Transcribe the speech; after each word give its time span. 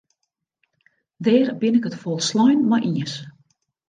Dêr 1.25 1.47
bin 1.59 1.77
ik 1.77 1.87
it 1.89 1.99
folslein 2.01 2.59
mei 2.69 2.83
iens. 2.89 3.13